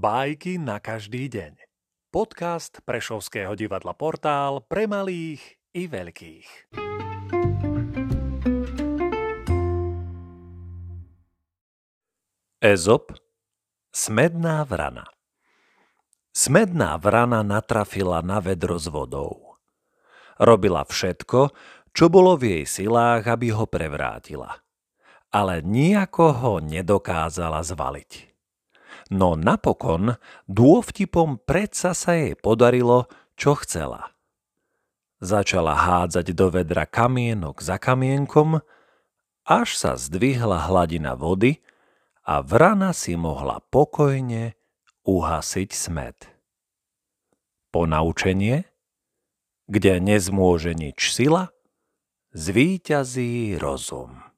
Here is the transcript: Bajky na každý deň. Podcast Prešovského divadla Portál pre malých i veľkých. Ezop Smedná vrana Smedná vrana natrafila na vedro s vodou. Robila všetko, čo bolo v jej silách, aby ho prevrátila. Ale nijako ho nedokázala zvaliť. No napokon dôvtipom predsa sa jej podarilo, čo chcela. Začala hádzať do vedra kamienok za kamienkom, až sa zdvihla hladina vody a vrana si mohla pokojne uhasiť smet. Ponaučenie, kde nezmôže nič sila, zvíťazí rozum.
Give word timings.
Bajky 0.00 0.56
na 0.56 0.80
každý 0.80 1.28
deň. 1.28 1.60
Podcast 2.08 2.80
Prešovského 2.88 3.52
divadla 3.52 3.92
Portál 3.92 4.64
pre 4.64 4.88
malých 4.88 5.60
i 5.76 5.84
veľkých. 5.84 6.72
Ezop 12.64 13.12
Smedná 13.92 14.64
vrana 14.64 15.04
Smedná 16.32 16.96
vrana 16.96 17.44
natrafila 17.44 18.24
na 18.24 18.40
vedro 18.40 18.80
s 18.80 18.88
vodou. 18.88 19.60
Robila 20.40 20.88
všetko, 20.88 21.52
čo 21.92 22.08
bolo 22.08 22.40
v 22.40 22.56
jej 22.56 22.64
silách, 22.64 23.28
aby 23.28 23.52
ho 23.52 23.68
prevrátila. 23.68 24.64
Ale 25.28 25.60
nijako 25.60 26.32
ho 26.32 26.52
nedokázala 26.64 27.60
zvaliť. 27.60 28.29
No 29.10 29.34
napokon 29.34 30.16
dôvtipom 30.46 31.42
predsa 31.42 31.92
sa 31.92 32.14
jej 32.14 32.38
podarilo, 32.38 33.10
čo 33.34 33.58
chcela. 33.58 34.14
Začala 35.20 35.76
hádzať 35.76 36.32
do 36.32 36.48
vedra 36.48 36.88
kamienok 36.88 37.60
za 37.60 37.76
kamienkom, 37.76 38.64
až 39.44 39.68
sa 39.76 39.92
zdvihla 39.98 40.70
hladina 40.70 41.12
vody 41.18 41.60
a 42.24 42.40
vrana 42.40 42.94
si 42.96 43.18
mohla 43.18 43.60
pokojne 43.60 44.56
uhasiť 45.04 45.70
smet. 45.74 46.18
Ponaučenie, 47.74 48.64
kde 49.66 49.92
nezmôže 50.02 50.74
nič 50.74 51.12
sila, 51.12 51.52
zvíťazí 52.32 53.58
rozum. 53.58 54.29